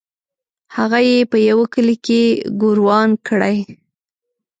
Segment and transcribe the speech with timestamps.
[0.75, 2.21] هغه یې په یوه کلي کې
[2.61, 3.57] ګوروان کړی.